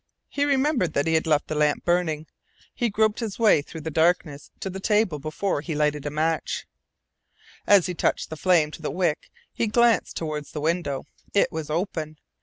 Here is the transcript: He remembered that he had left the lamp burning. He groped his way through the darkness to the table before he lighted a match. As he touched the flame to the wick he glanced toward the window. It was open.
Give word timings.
He 0.29 0.45
remembered 0.45 0.93
that 0.93 1.05
he 1.05 1.13
had 1.13 1.27
left 1.27 1.45
the 1.47 1.53
lamp 1.53 1.85
burning. 1.85 2.25
He 2.73 2.89
groped 2.89 3.19
his 3.19 3.37
way 3.37 3.61
through 3.61 3.81
the 3.81 3.91
darkness 3.91 4.49
to 4.59 4.67
the 4.71 4.79
table 4.79 5.19
before 5.19 5.61
he 5.61 5.75
lighted 5.75 6.07
a 6.07 6.09
match. 6.09 6.65
As 7.67 7.85
he 7.85 7.93
touched 7.93 8.31
the 8.31 8.35
flame 8.35 8.71
to 8.71 8.81
the 8.81 8.89
wick 8.89 9.29
he 9.53 9.67
glanced 9.67 10.17
toward 10.17 10.45
the 10.45 10.59
window. 10.61 11.05
It 11.35 11.51
was 11.51 11.69
open. 11.69 12.17